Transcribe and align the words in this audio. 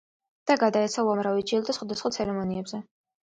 და 0.51 0.55
გადაეცა 0.63 1.03
უამრავი 1.09 1.45
ჯილდო 1.51 1.77
სხვადასხვა 1.79 2.13
ცერემონიებზე. 2.17 2.81